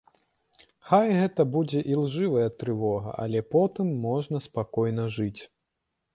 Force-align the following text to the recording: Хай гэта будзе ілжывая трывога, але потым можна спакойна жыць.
Хай 0.91 1.11
гэта 1.19 1.45
будзе 1.55 1.79
ілжывая 1.95 2.47
трывога, 2.65 3.09
але 3.27 3.39
потым 3.53 3.87
можна 4.09 4.37
спакойна 4.49 5.03
жыць. 5.19 5.41